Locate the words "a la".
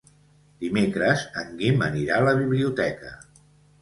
2.21-2.35